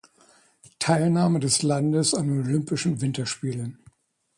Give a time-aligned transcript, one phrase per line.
[0.79, 3.77] Teilnahme des Landes an Olympischen Winterspielen.